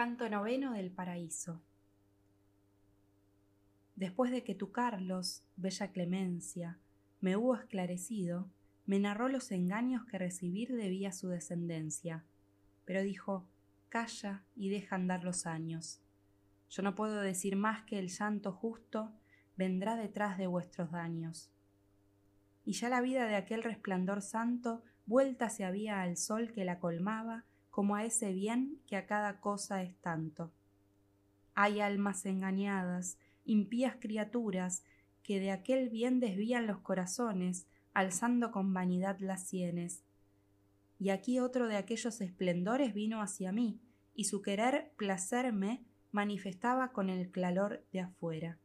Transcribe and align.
Canto 0.00 0.30
noveno 0.30 0.72
del 0.72 0.90
paraíso. 0.90 1.60
Después 3.96 4.30
de 4.30 4.42
que 4.42 4.54
tu 4.54 4.72
Carlos, 4.72 5.44
bella 5.56 5.92
clemencia, 5.92 6.78
me 7.20 7.36
hubo 7.36 7.54
esclarecido, 7.54 8.48
me 8.86 8.98
narró 8.98 9.28
los 9.28 9.52
engaños 9.52 10.06
que 10.06 10.16
recibir 10.16 10.74
debía 10.74 11.12
su 11.12 11.28
descendencia. 11.28 12.24
Pero 12.86 13.02
dijo, 13.02 13.46
calla 13.90 14.42
y 14.56 14.70
deja 14.70 14.96
andar 14.96 15.22
los 15.22 15.44
años. 15.44 16.00
Yo 16.70 16.82
no 16.82 16.94
puedo 16.94 17.20
decir 17.20 17.56
más 17.56 17.84
que 17.84 17.98
el 17.98 18.08
llanto 18.08 18.52
justo 18.52 19.12
vendrá 19.58 19.96
detrás 19.96 20.38
de 20.38 20.46
vuestros 20.46 20.90
daños. 20.92 21.50
Y 22.64 22.72
ya 22.72 22.88
la 22.88 23.02
vida 23.02 23.26
de 23.26 23.36
aquel 23.36 23.62
resplandor 23.62 24.22
santo 24.22 24.82
vuelta 25.04 25.50
se 25.50 25.66
había 25.66 26.00
al 26.00 26.16
sol 26.16 26.52
que 26.52 26.64
la 26.64 26.78
colmaba 26.78 27.44
como 27.70 27.96
a 27.96 28.04
ese 28.04 28.32
bien 28.32 28.80
que 28.86 28.96
a 28.96 29.06
cada 29.06 29.40
cosa 29.40 29.82
es 29.82 29.96
tanto. 29.96 30.50
Hay 31.54 31.80
almas 31.80 32.26
engañadas, 32.26 33.18
impías 33.44 33.96
criaturas, 34.00 34.84
que 35.22 35.40
de 35.40 35.50
aquel 35.50 35.88
bien 35.88 36.20
desvían 36.20 36.66
los 36.66 36.78
corazones, 36.78 37.66
alzando 37.92 38.50
con 38.50 38.72
vanidad 38.72 39.18
las 39.20 39.46
sienes. 39.46 40.02
Y 40.98 41.10
aquí 41.10 41.40
otro 41.40 41.66
de 41.66 41.76
aquellos 41.76 42.20
esplendores 42.20 42.94
vino 42.94 43.20
hacia 43.22 43.52
mí, 43.52 43.80
y 44.14 44.24
su 44.24 44.42
querer 44.42 44.92
placerme 44.96 45.84
manifestaba 46.12 46.92
con 46.92 47.08
el 47.08 47.30
claror 47.30 47.84
de 47.92 48.00
afuera. 48.00 48.58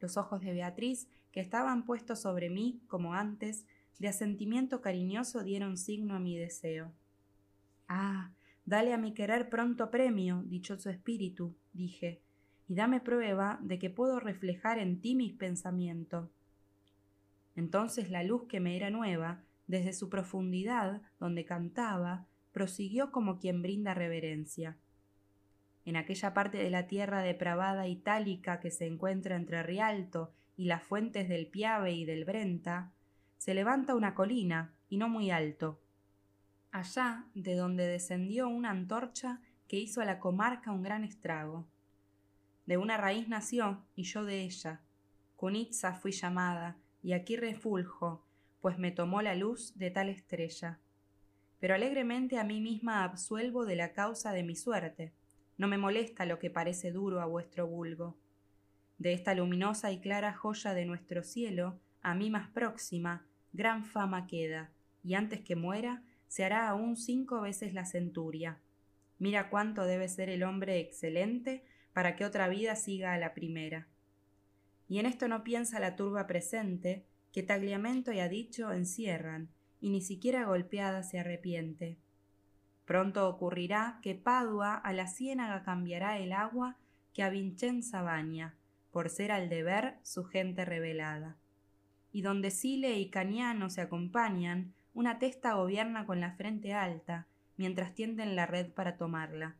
Los 0.00 0.16
ojos 0.16 0.42
de 0.42 0.52
Beatriz, 0.52 1.08
que 1.32 1.40
estaban 1.40 1.84
puestos 1.84 2.20
sobre 2.20 2.50
mí, 2.50 2.80
como 2.86 3.14
antes, 3.14 3.66
de 3.98 4.08
asentimiento 4.08 4.80
cariñoso 4.80 5.42
dieron 5.42 5.76
signo 5.76 6.14
a 6.14 6.20
mi 6.20 6.36
deseo. 6.36 6.92
Ah, 7.88 8.32
dale 8.66 8.92
a 8.92 8.98
mi 8.98 9.14
querer 9.14 9.48
pronto 9.48 9.90
premio, 9.90 10.42
dichoso 10.44 10.90
espíritu, 10.90 11.54
dije, 11.72 12.20
y 12.68 12.74
dame 12.74 13.00
prueba 13.00 13.58
de 13.62 13.78
que 13.78 13.90
puedo 13.90 14.18
reflejar 14.18 14.78
en 14.78 15.00
ti 15.00 15.14
mis 15.14 15.32
pensamientos. 15.32 16.28
Entonces 17.54 18.10
la 18.10 18.24
luz 18.24 18.48
que 18.48 18.60
me 18.60 18.76
era 18.76 18.90
nueva, 18.90 19.44
desde 19.68 19.92
su 19.92 20.10
profundidad, 20.10 21.00
donde 21.18 21.44
cantaba, 21.44 22.26
prosiguió 22.52 23.12
como 23.12 23.38
quien 23.38 23.62
brinda 23.62 23.94
reverencia. 23.94 24.76
En 25.84 25.96
aquella 25.96 26.34
parte 26.34 26.58
de 26.58 26.70
la 26.70 26.88
tierra 26.88 27.22
depravada 27.22 27.86
itálica 27.86 28.58
que 28.58 28.72
se 28.72 28.86
encuentra 28.86 29.36
entre 29.36 29.62
Rialto 29.62 30.32
y 30.56 30.64
las 30.64 30.82
fuentes 30.82 31.28
del 31.28 31.46
Piave 31.46 31.92
y 31.92 32.04
del 32.04 32.24
Brenta, 32.24 32.92
se 33.38 33.54
levanta 33.54 33.94
una 33.94 34.14
colina, 34.14 34.72
y 34.88 34.96
no 34.96 35.08
muy 35.08 35.30
alto, 35.30 35.80
allá 36.76 37.24
de 37.34 37.54
donde 37.54 37.86
descendió 37.86 38.48
una 38.48 38.70
antorcha 38.70 39.40
que 39.68 39.78
hizo 39.78 40.00
a 40.00 40.04
la 40.04 40.20
comarca 40.20 40.72
un 40.72 40.82
gran 40.82 41.04
estrago. 41.04 41.66
De 42.66 42.76
una 42.76 42.96
raíz 42.96 43.28
nació, 43.28 43.84
y 43.94 44.04
yo 44.04 44.24
de 44.24 44.42
ella. 44.42 44.82
Cunitza 45.36 45.94
fui 45.94 46.12
llamada, 46.12 46.76
y 47.02 47.12
aquí 47.12 47.36
refuljo, 47.36 48.24
pues 48.60 48.78
me 48.78 48.90
tomó 48.90 49.22
la 49.22 49.34
luz 49.34 49.76
de 49.76 49.90
tal 49.90 50.08
estrella. 50.08 50.78
Pero 51.60 51.74
alegremente 51.74 52.38
a 52.38 52.44
mí 52.44 52.60
misma 52.60 53.04
absuelvo 53.04 53.64
de 53.64 53.76
la 53.76 53.92
causa 53.92 54.32
de 54.32 54.42
mi 54.42 54.56
suerte. 54.56 55.12
No 55.56 55.68
me 55.68 55.78
molesta 55.78 56.26
lo 56.26 56.38
que 56.38 56.50
parece 56.50 56.90
duro 56.90 57.20
a 57.20 57.26
vuestro 57.26 57.66
vulgo. 57.66 58.16
De 58.98 59.12
esta 59.12 59.34
luminosa 59.34 59.92
y 59.92 60.00
clara 60.00 60.34
joya 60.34 60.74
de 60.74 60.84
nuestro 60.84 61.22
cielo, 61.22 61.78
a 62.02 62.14
mí 62.14 62.30
más 62.30 62.48
próxima, 62.48 63.26
gran 63.52 63.84
fama 63.84 64.26
queda, 64.26 64.70
y 65.02 65.14
antes 65.14 65.40
que 65.40 65.56
muera, 65.56 66.02
se 66.28 66.44
hará 66.44 66.68
aún 66.68 66.96
cinco 66.96 67.40
veces 67.40 67.74
la 67.74 67.84
centuria. 67.84 68.58
Mira 69.18 69.48
cuánto 69.48 69.84
debe 69.84 70.08
ser 70.08 70.28
el 70.28 70.42
hombre 70.42 70.80
excelente 70.80 71.64
para 71.92 72.16
que 72.16 72.24
otra 72.24 72.48
vida 72.48 72.76
siga 72.76 73.14
a 73.14 73.18
la 73.18 73.32
primera. 73.32 73.88
Y 74.88 74.98
en 74.98 75.06
esto 75.06 75.28
no 75.28 75.42
piensa 75.42 75.80
la 75.80 75.96
turba 75.96 76.26
presente, 76.26 77.06
que 77.32 77.42
Tagliamento 77.42 78.12
y 78.12 78.20
dicho 78.28 78.72
encierran, 78.72 79.48
y 79.80 79.90
ni 79.90 80.00
siquiera 80.00 80.44
golpeada 80.44 81.02
se 81.02 81.18
arrepiente. 81.18 81.98
Pronto 82.84 83.28
ocurrirá 83.28 83.98
que 84.02 84.14
Padua 84.14 84.74
a 84.74 84.92
la 84.92 85.08
ciénaga 85.08 85.62
cambiará 85.64 86.18
el 86.18 86.32
agua 86.32 86.76
que 87.12 87.22
a 87.22 87.30
Vincenza 87.30 88.02
baña, 88.02 88.54
por 88.92 89.10
ser 89.10 89.32
al 89.32 89.48
deber 89.48 89.98
su 90.02 90.24
gente 90.24 90.64
revelada. 90.64 91.36
Y 92.12 92.22
donde 92.22 92.50
Sile 92.50 92.98
y 92.98 93.10
Caniano 93.10 93.70
se 93.70 93.80
acompañan, 93.80 94.72
una 94.96 95.18
testa 95.18 95.52
gobierna 95.52 96.06
con 96.06 96.20
la 96.20 96.32
frente 96.32 96.72
alta, 96.72 97.26
mientras 97.58 97.94
tienden 97.94 98.34
la 98.34 98.46
red 98.46 98.72
para 98.72 98.96
tomarla. 98.96 99.54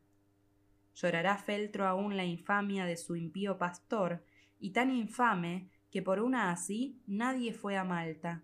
Llorará 0.95 1.37
Feltro 1.37 1.85
aún 1.85 2.17
la 2.17 2.25
infamia 2.25 2.85
de 2.85 2.97
su 2.97 3.15
impío 3.15 3.59
pastor, 3.59 4.23
y 4.59 4.71
tan 4.71 4.89
infame 4.89 5.69
que 5.91 6.01
por 6.01 6.21
una 6.21 6.49
así 6.49 6.99
nadie 7.05 7.53
fue 7.53 7.77
a 7.77 7.83
Malta. 7.83 8.41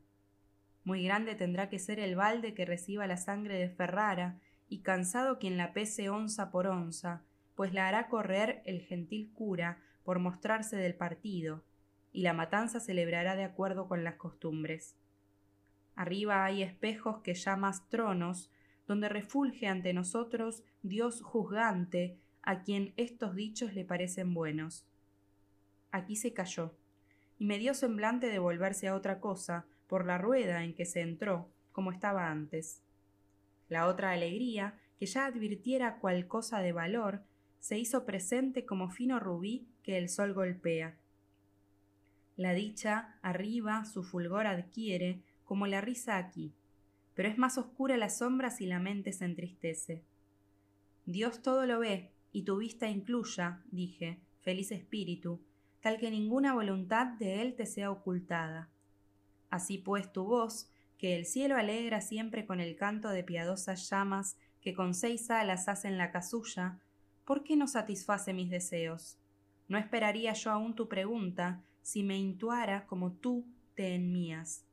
Muy 0.83 1.03
grande 1.03 1.33
tendrá 1.33 1.67
que 1.67 1.79
ser 1.79 1.99
el 1.99 2.15
balde 2.15 2.53
que 2.53 2.63
reciba 2.63 3.07
la 3.07 3.17
sangre 3.17 3.57
de 3.57 3.69
Ferrara, 3.69 4.39
y 4.69 4.81
cansado 4.81 5.39
quien 5.39 5.57
la 5.57 5.73
pese 5.73 6.09
onza 6.09 6.51
por 6.51 6.67
onza, 6.67 7.23
pues 7.55 7.73
la 7.73 7.87
hará 7.87 8.07
correr 8.07 8.61
el 8.65 8.81
gentil 8.81 9.31
cura 9.33 9.79
por 10.03 10.19
mostrarse 10.19 10.75
del 10.75 10.93
partido, 10.93 11.63
y 12.11 12.21
la 12.21 12.33
matanza 12.33 12.79
celebrará 12.79 13.35
de 13.35 13.45
acuerdo 13.45 13.87
con 13.87 14.03
las 14.03 14.17
costumbres. 14.17 14.95
Arriba 15.95 16.43
hay 16.43 16.63
espejos 16.63 17.19
que 17.19 17.33
llamas 17.33 17.87
tronos, 17.89 18.51
donde 18.87 19.09
refulge 19.09 19.67
ante 19.67 19.93
nosotros 19.93 20.63
Dios 20.81 21.21
juzgante, 21.21 22.17
a 22.41 22.63
quien 22.63 22.93
estos 22.97 23.35
dichos 23.35 23.73
le 23.73 23.85
parecen 23.85 24.33
buenos. 24.33 24.85
Aquí 25.91 26.15
se 26.15 26.33
calló, 26.33 26.75
y 27.39 27.45
me 27.45 27.59
dio 27.59 27.73
semblante 27.73 28.27
de 28.27 28.39
volverse 28.39 28.87
a 28.87 28.95
otra 28.95 29.19
cosa, 29.19 29.65
por 29.87 30.05
la 30.05 30.17
rueda 30.17 30.63
en 30.63 30.73
que 30.73 30.85
se 30.85 31.01
entró, 31.01 31.49
como 31.71 31.91
estaba 31.91 32.29
antes. 32.29 32.81
La 33.69 33.87
otra 33.87 34.11
alegría, 34.11 34.79
que 34.97 35.05
ya 35.05 35.25
advirtiera 35.25 35.99
cual 35.99 36.27
cosa 36.27 36.59
de 36.59 36.71
valor, 36.71 37.23
se 37.59 37.77
hizo 37.77 38.05
presente 38.05 38.65
como 38.65 38.89
fino 38.89 39.19
rubí 39.19 39.67
que 39.83 39.97
el 39.97 40.09
sol 40.09 40.33
golpea. 40.33 40.97
La 42.35 42.53
dicha, 42.53 43.17
arriba, 43.21 43.85
su 43.85 44.03
fulgor 44.03 44.47
adquiere, 44.47 45.21
como 45.45 45.67
la 45.67 45.81
risa 45.81 46.17
aquí, 46.17 46.53
pero 47.13 47.29
es 47.29 47.37
más 47.37 47.57
oscura 47.57 47.97
la 47.97 48.09
sombra 48.09 48.49
si 48.49 48.65
la 48.65 48.79
mente 48.79 49.13
se 49.13 49.25
entristece. 49.25 50.03
Dios 51.05 51.41
todo 51.41 51.65
lo 51.65 51.79
ve, 51.79 52.11
y 52.31 52.43
tu 52.43 52.57
vista 52.57 52.89
incluya, 52.89 53.61
dije, 53.71 54.19
feliz 54.41 54.71
espíritu, 54.71 55.39
tal 55.81 55.97
que 55.97 56.09
ninguna 56.09 56.53
voluntad 56.53 57.07
de 57.19 57.41
él 57.41 57.55
te 57.55 57.65
sea 57.65 57.91
ocultada. 57.91 58.69
Así 59.49 59.77
pues 59.77 60.11
tu 60.11 60.23
voz, 60.23 60.69
que 60.97 61.15
el 61.15 61.25
cielo 61.25 61.57
alegra 61.57 62.01
siempre 62.01 62.45
con 62.45 62.59
el 62.59 62.75
canto 62.75 63.09
de 63.09 63.23
piadosas 63.23 63.89
llamas 63.89 64.37
que 64.61 64.73
con 64.73 64.93
seis 64.93 65.29
alas 65.29 65.67
hacen 65.67 65.97
la 65.97 66.11
casulla, 66.11 66.79
¿por 67.25 67.43
qué 67.43 67.55
no 67.55 67.67
satisface 67.67 68.33
mis 68.33 68.49
deseos? 68.49 69.17
No 69.67 69.77
esperaría 69.77 70.33
yo 70.33 70.51
aún 70.51 70.73
tu 70.73 70.87
pregunta 70.87 71.61
si 71.81 72.01
me 72.01 72.17
intuara 72.17 72.85
como 72.87 73.11
tú 73.11 73.45
te 73.75 73.93
enmías. 73.93 74.65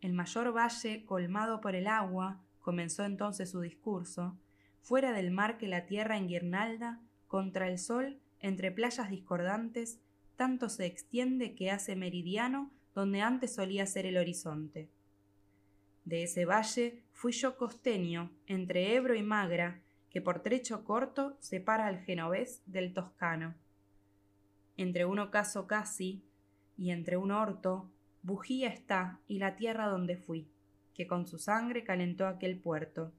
El 0.00 0.12
mayor 0.12 0.56
valle, 0.56 1.04
colmado 1.04 1.60
por 1.60 1.74
el 1.74 1.86
agua, 1.86 2.40
comenzó 2.60 3.04
entonces 3.04 3.50
su 3.50 3.60
discurso, 3.60 4.36
fuera 4.80 5.12
del 5.12 5.30
mar 5.30 5.58
que 5.58 5.66
la 5.66 5.86
tierra 5.86 6.16
en 6.16 6.28
guirnalda, 6.28 7.00
contra 7.26 7.68
el 7.68 7.78
sol, 7.78 8.18
entre 8.40 8.70
playas 8.70 9.10
discordantes, 9.10 10.00
tanto 10.36 10.68
se 10.68 10.86
extiende 10.86 11.54
que 11.54 11.70
hace 11.70 11.96
meridiano 11.96 12.70
donde 12.94 13.20
antes 13.20 13.54
solía 13.54 13.86
ser 13.86 14.06
el 14.06 14.16
horizonte. 14.16 14.88
De 16.04 16.22
ese 16.22 16.44
valle 16.46 17.02
fui 17.12 17.32
yo 17.32 17.56
costeño, 17.56 18.30
entre 18.46 18.94
Ebro 18.94 19.14
y 19.14 19.22
Magra, 19.22 19.82
que 20.10 20.22
por 20.22 20.42
trecho 20.42 20.84
corto 20.84 21.36
separa 21.40 21.86
al 21.86 21.98
genovés 22.00 22.62
del 22.66 22.94
toscano. 22.94 23.54
Entre 24.76 25.04
un 25.04 25.18
ocaso 25.18 25.66
casi 25.66 26.24
y 26.76 26.92
entre 26.92 27.16
un 27.16 27.30
orto 27.30 27.90
bujía 28.22 28.68
está 28.68 29.20
y 29.26 29.38
la 29.38 29.56
tierra 29.56 29.86
donde 29.86 30.16
fui, 30.16 30.48
que 30.94 31.06
con 31.06 31.26
su 31.26 31.38
sangre 31.38 31.84
calentó 31.84 32.26
aquel 32.26 32.58
puerto. 32.58 33.12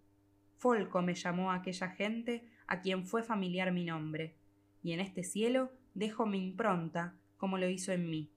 Folco 0.58 1.02
me 1.02 1.16
llamó 1.16 1.52
aquella 1.52 1.90
gente 1.90 2.44
a 2.68 2.82
quien 2.82 3.06
fue 3.06 3.24
familiar 3.24 3.72
mi 3.72 3.86
nombre, 3.86 4.36
y 4.84 4.92
en 4.92 5.00
este 5.00 5.24
cielo 5.24 5.72
dejo 5.94 6.26
mi 6.26 6.44
impronta, 6.44 7.16
como 7.38 7.58
lo 7.58 7.70
hizo 7.70 7.92
en 7.92 8.10
mí. 8.10 8.30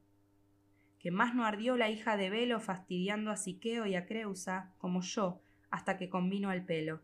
Que 0.99 1.11
más 1.11 1.35
no 1.35 1.45
ardió 1.45 1.77
la 1.77 1.91
hija 1.91 2.17
de 2.17 2.31
Velo 2.31 2.61
fastidiando 2.61 3.31
a 3.31 3.37
Siqueo 3.37 3.87
y 3.87 3.97
a 3.97 4.07
Creusa, 4.07 4.73
como 4.79 5.03
yo, 5.03 5.41
hasta 5.71 5.97
que 5.97 6.09
convino 6.09 6.51
al 6.51 6.65
pelo. 6.65 7.01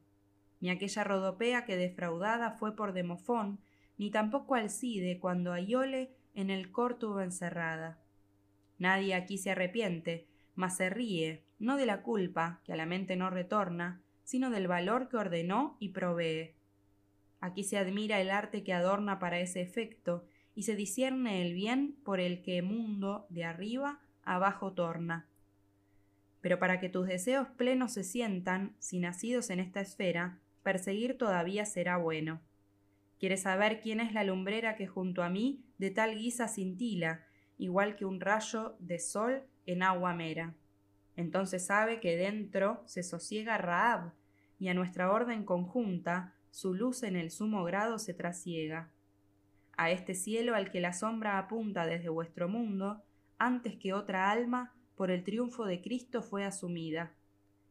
Ni 0.60 0.70
aquella 0.70 1.04
rodopea 1.04 1.64
que 1.64 1.76
defraudada 1.76 2.52
fue 2.52 2.76
por 2.76 2.92
Demofón, 2.92 3.58
ni 3.96 4.10
tampoco 4.10 4.54
Alcide 4.54 5.18
cuando 5.18 5.52
a 5.52 5.58
en 5.60 6.50
el 6.50 6.70
cor 6.70 6.98
tuvo 6.98 7.20
encerrada. 7.20 7.98
Nadie 8.78 9.14
aquí 9.14 9.38
se 9.38 9.50
arrepiente, 9.50 10.26
mas 10.54 10.76
se 10.76 10.90
ríe, 10.90 11.44
no 11.58 11.76
de 11.76 11.86
la 11.86 12.02
culpa, 12.02 12.60
que 12.64 12.72
a 12.72 12.76
la 12.76 12.86
mente 12.86 13.16
no 13.16 13.30
retorna, 13.30 14.00
sino 14.24 14.50
del 14.50 14.68
valor 14.68 15.08
que 15.08 15.16
ordenó 15.16 15.76
y 15.80 15.90
provee. 15.90 16.54
Aquí 17.40 17.64
se 17.64 17.78
admira 17.78 18.20
el 18.20 18.30
arte 18.30 18.62
que 18.62 18.72
adorna 18.72 19.18
para 19.18 19.40
ese 19.40 19.60
efecto, 19.60 20.26
y 20.54 20.64
se 20.64 20.74
discierne 20.74 21.42
el 21.46 21.54
bien 21.54 21.96
por 22.04 22.18
el 22.18 22.42
que 22.42 22.62
mundo 22.62 23.26
de 23.28 23.44
arriba 23.44 24.00
abajo 24.24 24.72
torna. 24.72 25.28
Pero 26.40 26.58
para 26.58 26.80
que 26.80 26.88
tus 26.88 27.06
deseos 27.06 27.46
plenos 27.56 27.92
se 27.92 28.02
sientan, 28.02 28.74
si 28.80 28.98
nacidos 28.98 29.50
en 29.50 29.60
esta 29.60 29.80
esfera, 29.80 30.40
perseguir 30.64 31.16
todavía 31.16 31.64
será 31.64 31.96
bueno. 31.96 32.40
Quieres 33.20 33.42
saber 33.42 33.80
quién 33.80 34.00
es 34.00 34.12
la 34.12 34.24
lumbrera 34.24 34.74
que 34.74 34.86
junto 34.86 35.22
a 35.22 35.30
mí 35.30 35.64
de 35.78 35.90
tal 35.90 36.16
guisa 36.16 36.48
cintila, 36.48 37.27
igual 37.58 37.96
que 37.96 38.04
un 38.04 38.20
rayo 38.20 38.76
de 38.78 38.98
sol 38.98 39.42
en 39.66 39.82
agua 39.82 40.14
mera. 40.14 40.54
Entonces 41.16 41.66
sabe 41.66 42.00
que 42.00 42.16
dentro 42.16 42.82
se 42.86 43.02
sosiega 43.02 43.58
Raab, 43.58 44.12
y 44.58 44.68
a 44.68 44.74
nuestra 44.74 45.12
orden 45.12 45.44
conjunta 45.44 46.34
su 46.50 46.74
luz 46.74 47.02
en 47.02 47.16
el 47.16 47.30
sumo 47.30 47.64
grado 47.64 47.98
se 47.98 48.14
trasiega. 48.14 48.90
A 49.76 49.90
este 49.90 50.14
cielo 50.14 50.54
al 50.54 50.70
que 50.70 50.80
la 50.80 50.92
sombra 50.92 51.38
apunta 51.38 51.86
desde 51.86 52.08
vuestro 52.08 52.48
mundo, 52.48 53.02
antes 53.38 53.76
que 53.76 53.92
otra 53.92 54.30
alma, 54.30 54.74
por 54.96 55.10
el 55.12 55.22
triunfo 55.22 55.64
de 55.66 55.80
Cristo 55.80 56.22
fue 56.22 56.44
asumida. 56.44 57.14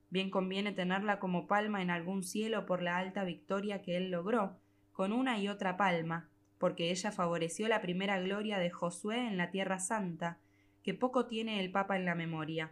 Bien 0.09 0.29
conviene 0.29 0.71
tenerla 0.71 1.19
como 1.19 1.47
palma 1.47 1.81
en 1.81 1.89
algún 1.89 2.23
cielo 2.23 2.65
por 2.65 2.81
la 2.81 2.97
alta 2.97 3.25
victoria 3.25 3.81
que 3.81 3.97
él 3.97 4.11
logró, 4.11 4.57
con 4.93 5.11
una 5.11 5.37
y 5.37 5.49
otra 5.49 5.75
palma, 5.75 6.29
porque 6.57 6.91
ella 6.91 7.11
favoreció 7.11 7.67
la 7.67 7.81
primera 7.81 8.19
gloria 8.19 8.59
de 8.59 8.69
Josué 8.69 9.27
en 9.27 9.37
la 9.37 9.51
Tierra 9.51 9.79
Santa, 9.79 10.39
que 10.83 10.93
poco 10.93 11.25
tiene 11.25 11.59
el 11.59 11.71
Papa 11.71 11.97
en 11.97 12.05
la 12.05 12.15
memoria. 12.15 12.71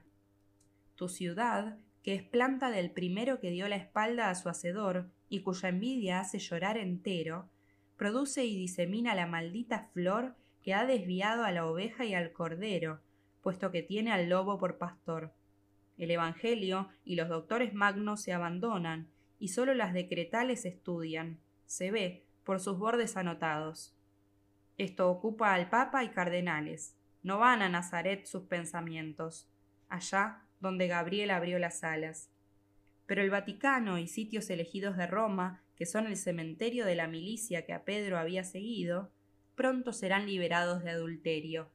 Tu 0.96 1.10
ciudad, 1.10 1.78
que 2.04 2.16
es 2.16 2.24
planta 2.24 2.72
del 2.72 2.92
primero 2.92 3.40
que 3.40 3.52
dio 3.52 3.68
la 3.68 3.76
espalda 3.76 4.30
a 4.30 4.36
su 4.36 4.50
hacedor 4.50 5.10
y 5.28 5.42
cuya 5.42 5.70
envidia 5.70 6.20
hace 6.20 6.40
llorar 6.40 6.78
entero, 6.78 7.50
produce 7.98 8.46
y 8.46 8.58
disemina 8.58 9.16
la 9.16 9.28
maldita 9.28 9.90
flor 9.94 10.36
que 10.62 10.74
ha 10.74 10.86
desviado 10.86 11.44
a 11.44 11.52
la 11.52 11.66
oveja 11.66 12.06
y 12.06 12.14
al 12.14 12.32
cordero, 12.32 13.02
puesto 13.42 13.72
que 13.72 13.84
tiene 13.84 14.12
al 14.12 14.30
lobo 14.30 14.58
por 14.58 14.78
pastor. 14.78 15.34
El 15.98 16.12
Evangelio 16.12 16.90
y 17.04 17.16
los 17.16 17.30
doctores 17.30 17.74
magnos 17.74 18.22
se 18.22 18.34
abandonan, 18.34 19.08
y 19.40 19.50
sólo 19.50 19.74
las 19.74 19.94
decretales 19.94 20.66
estudian, 20.66 21.40
se 21.66 21.92
ve, 21.92 22.24
por 22.46 22.62
sus 22.62 22.78
bordes 22.78 23.18
anotados. 23.18 23.94
Esto 24.78 25.10
ocupa 25.10 25.54
al 25.54 25.70
Papa 25.70 26.04
y 26.04 26.10
cardenales. 26.10 26.96
No 27.24 27.40
van 27.40 27.62
a 27.62 27.70
Nazaret 27.70 28.26
sus 28.26 28.44
pensamientos, 28.44 29.50
allá 29.90 30.44
donde 30.60 30.88
Gabriel 30.88 31.32
abrió 31.32 31.60
las 31.60 31.84
alas. 31.84 32.32
Pero 33.06 33.22
el 33.22 33.30
Vaticano 33.30 33.98
y 33.98 34.08
sitios 34.08 34.50
elegidos 34.50 34.96
de 34.96 35.08
Roma, 35.08 35.64
que 35.76 35.86
son 35.86 36.08
el 36.08 36.18
cementerio 36.18 36.86
de 36.86 36.96
la 36.96 37.08
milicia 37.08 37.66
que 37.66 37.74
a 37.74 37.84
Pedro 37.84 38.18
había 38.18 38.44
seguido, 38.44 39.12
pronto 39.56 39.92
serán 39.92 40.28
liberados 40.28 40.84
de 40.84 40.92
adulterio. 40.92 41.70